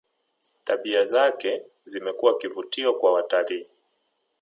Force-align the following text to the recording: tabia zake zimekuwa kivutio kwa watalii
tabia 0.63 1.05
zake 1.05 1.65
zimekuwa 1.85 2.37
kivutio 2.37 2.93
kwa 2.93 3.13
watalii 3.13 3.67